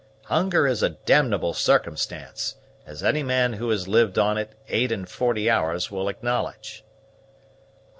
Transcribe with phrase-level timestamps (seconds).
[0.23, 2.55] Hunger is a d ble circumstance,
[2.87, 6.83] as any man who has lived on it eight and forty hours will acknowledge."